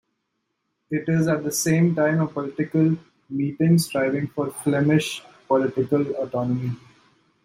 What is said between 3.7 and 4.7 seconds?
striving for